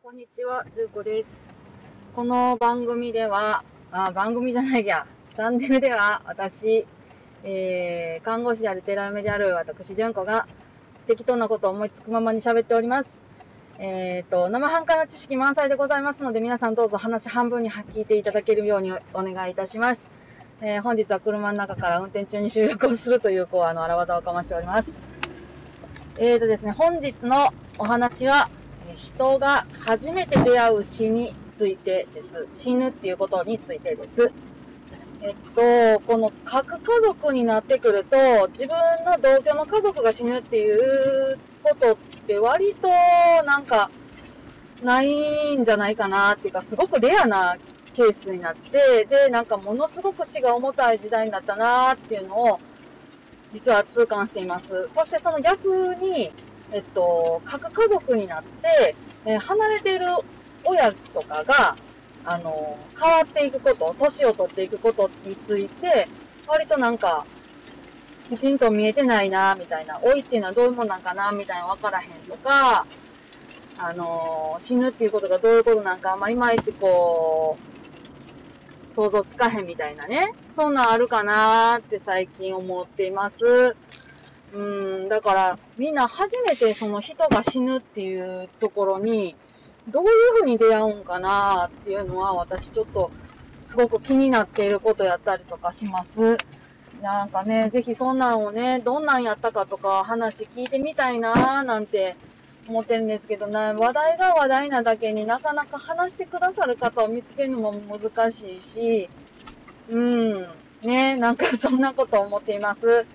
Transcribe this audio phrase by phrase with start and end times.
[0.00, 1.48] こんにちは、ずうこです。
[2.14, 6.86] この番組では、あ、番組じゃないや、チャンネルでは私、
[7.42, 10.46] えー、看護師である寺嫁である私、純子が
[11.08, 13.08] 適当なことを思いつくままに喋っております。
[13.80, 20.08] えーと、生半可な知識満載でございますので、皆さんどうぞ話半分に聞いていただけるようにお願いいたします。
[20.60, 24.94] えー、本日は車の中から運転中に収録をするという、こう、あの、荒技をかましております。
[26.18, 28.48] えーとですね、本日のお話は、
[28.96, 32.46] 人が初めて出会う死についてです。
[32.54, 34.32] 死ぬっていうことについてです。
[35.20, 42.88] えっと、この核家族になってくると、自分の同居の家族が死ぬっていうことって割と
[43.44, 43.90] なんか
[44.82, 47.56] ないんじゃないかなっていうか、すごくレアな
[47.94, 52.60] ケースになって、で、なんかものすごく死が重たい時代になったなっていうのを、
[53.50, 54.86] 実は痛感しています。
[54.88, 56.30] そしてその逆に、
[56.70, 60.06] えっと、核家族になって、え離れている
[60.64, 61.76] 親とかが、
[62.24, 66.10] あの、変わっていくこと、年を取っていくことについて、
[66.46, 67.26] 割となんか、
[68.28, 72.86] きちんと見えてないな、みたいな、老いっていうのはどういうもんなんかな、みたいなわからへんとか、
[73.78, 77.58] あの、死ぬっていうことがどういうことなんか、まあ、いまいちこ
[78.90, 80.28] う、想像つかへんみたいなね。
[80.52, 83.76] そんなんあるかなーって最近思っています。
[84.52, 84.77] うん、
[85.08, 89.34] だから、みんな初めてその人が死ぬっていうところに、
[89.88, 93.10] どういう風に出会うんかなっていうのは、私ちょっと、
[93.66, 96.38] すごく気になっていることやったりとかします。
[97.02, 102.16] なんかね、ぜひそんなんをね、どんなんやったかとか話聞いてみたいななんて
[102.66, 109.08] 思ってるんですけどね、話題が話題なだけになかなか話してくださる方を見つけるのも難しいし、
[109.88, 110.46] うん、
[110.82, 113.06] ね、なんかそんなこと思っています。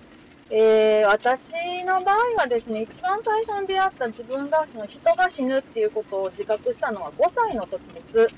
[0.50, 8.28] えー、私の場合はですね、一番最初に出会った自分がその人が死ぬっていうことを自覚したのは5歳の時です。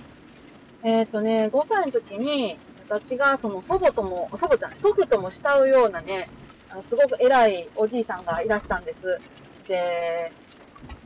[0.84, 6.28] えっ、ー、とね、5歳の時に私がその祖母とも、祖母じゃない、祖父とも慕うようなね、
[6.70, 9.18] あのすごく偉いおじいさんがいらしたんです。
[9.66, 10.32] で、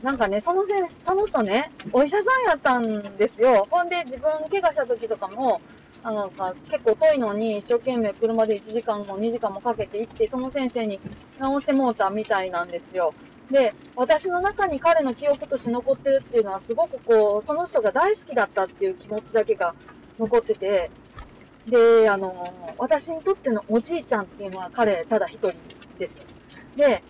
[0.03, 0.73] なんかね、そのせ、
[1.03, 3.67] その人ね、お医者さんやったんですよ。
[3.71, 5.61] ほんで自分怪我した時とかも、
[6.03, 6.31] あの、
[6.67, 10.99] 結構遠いのに一生懸命車で1時間も2時間もかけて行って、その先生に
[11.37, 13.13] 直してもうたみたいなんですよ。
[13.51, 19.75] で、私の中に彼の記憶として残ってるっていうのはすごくこう、その人が大好きだったっていう気持ちだけが
[20.17, 20.91] 残ってて、
[21.67, 25.53] で、あの、私にとってのおじいちゃんっていうのは彼ただ一人
[25.99, 26.25] です。
[26.75, 27.03] で、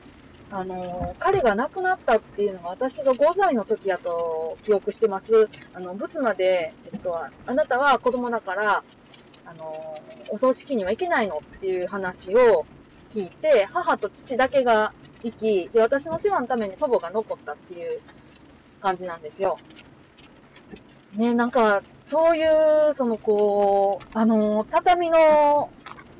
[0.50, 5.50] あの、彼が亡くなったっていうのが私が5歳の時やと記憶してます。
[5.72, 8.86] あの、仏間で、えっとは、あなたは子供だから、
[9.44, 9.66] あの、
[10.30, 12.68] お葬式には行けないのっていう話を
[13.10, 18.02] 聞いて、母と父だけが行き、で、私の世話のために祖母が残ったっていう
[18.80, 19.62] 感じなんですよ。
[21.14, 25.74] ね、なんか、そういう、そのこう、あの、畳の、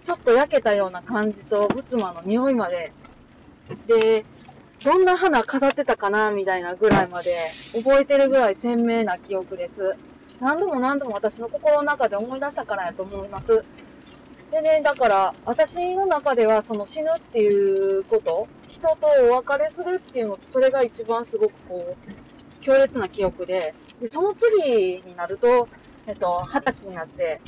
[0.04, 2.94] ちょっと焼けたような感じと、仏間の匂いまで
[3.86, 4.26] で、
[4.84, 7.36] どんな花飾ってたかなみたいなぐらいまで
[7.74, 9.98] 覚えてるぐらい鮮明な記憶です。
[10.42, 13.64] 何度も何度も私の心の中で思い出したからやと思います。
[14.50, 25.70] でね、だから私の中ではその死ぬっていうこと、人とお別れするっていうのとそれが一番すごくこう、強烈な記憶で、で、その次になると、
[26.08, 27.40] えっと、二十歳になって、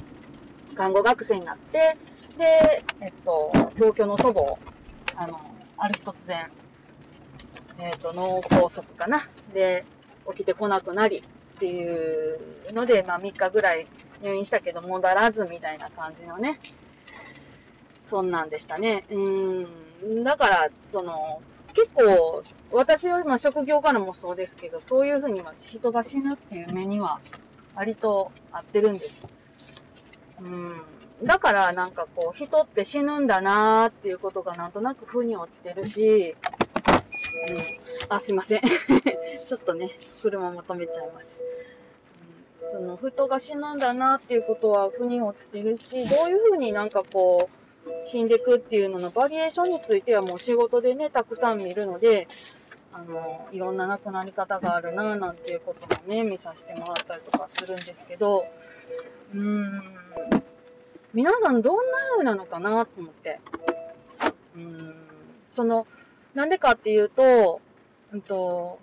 [0.76, 1.98] 看護学生になって、
[2.38, 4.60] で、えっと、同居の祖母、
[5.16, 5.40] あの、
[5.78, 6.52] ある日突然、
[7.80, 9.28] えっ、と、脳梗塞かな。
[9.52, 9.84] で、
[10.30, 11.24] 起きてこなくなり
[11.56, 12.40] っていう
[12.72, 13.88] ので、まあ3日ぐらい
[14.22, 16.60] 入院したけど戻らずみたいな感じのね、
[18.02, 19.06] そんなんでしたね。
[19.10, 19.66] う
[20.06, 20.24] ん。
[20.24, 21.42] だから、その、
[21.74, 27.20] 結構、私はまあ職業からもそうですけど、そういうふうには人が死ぬっていう目には
[27.76, 29.24] 割と合ってるんです。
[30.40, 30.82] うん。
[31.24, 36.36] だからなんかこう、人って死ぬんだなーっていうことがなんとなく腑に落ちてるし、
[37.50, 37.58] うん、
[38.10, 38.62] あ、すいません。
[39.44, 41.42] ちょっとね、車も止めちゃいます。
[42.64, 47.64] うん、その、人が死ぬんだなっていうことは腑に落ちてるし、どういうふうになんかこう、
[48.06, 52.28] 死んでいくっていうののバリエーションについてはもう仕事でね、たくさん見るので、
[52.94, 58.46] あの、いろんな亡くなり方があるななんていうこともね、見させてもらったりとかするんですけど、
[59.34, 59.82] うーん、
[61.14, 63.40] 皆さんどんな風なのかなと思って。
[64.56, 64.96] うーん、
[65.50, 65.88] その、
[66.36, 67.62] なんでかっていうと、
[68.12, 68.80] うんと、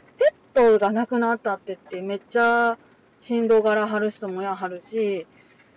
[0.54, 2.78] トが亡くなったって言ってめっちゃ
[3.18, 5.26] 振動柄張る人もやはるし、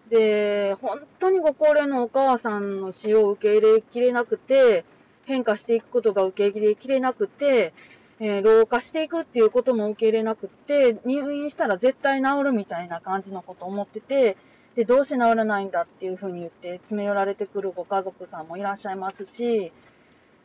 [0.10, 4.86] で、本当にご高齢のお母さんの死を受け入れきれなくて、
[5.26, 7.74] 変化していくことが受け入れきれなくて、
[8.20, 14.38] えー、老化していくっていうことも受け入れなくて、入院したら絶対治るみたいな感じのことを思ってて、
[14.76, 19.72] で、どうして治らないんだっていうふうに言って詰め寄られてくるご家族さんもいらっしゃいますし、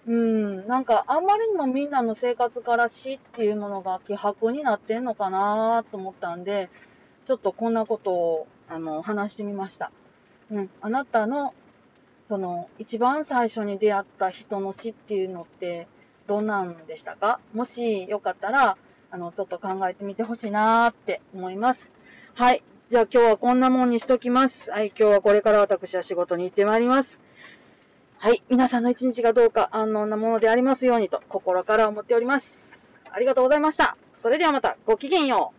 [0.08, 6.70] うん、なんかあんまりにもみんなの生活から死っていうものが希薄になってんのかなと思ったんで、
[7.26, 9.92] ちょっとこんなことをあの話してみました。
[10.50, 11.52] うん、あなたの
[12.26, 15.86] その一番最初に出会った人の死っていうのって
[16.26, 17.38] どんなんでしたか？
[17.52, 18.78] もしよかったら、
[19.10, 21.94] あの、ちょっと考えてみてほしいなーって思います。
[22.34, 22.62] はい。
[22.90, 24.70] じゃあ今日はこんなもんにしときます。
[24.70, 24.88] はい。
[24.88, 27.20] 今日はこれから私は仕事に行ってまいります。
[28.20, 28.42] はい。
[28.48, 32.60] 皆さんの一日がどうか安穏なものでありますようにと心から思っております。
[33.12, 33.96] ありがとうございました。
[34.12, 35.57] それではまたごきげんよう。